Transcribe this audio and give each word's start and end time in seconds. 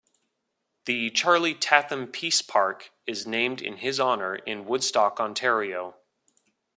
The 0.85 1.11
"Charlie 1.11 1.53
Tatham 1.53 2.07
Peace 2.11 2.41
Park" 2.41 2.89
is 3.05 3.27
named 3.27 3.61
in 3.61 3.77
his 3.77 3.99
honour 3.99 4.33
in 4.37 4.65
Woodstock, 4.65 5.19
Ontario. 5.19 5.95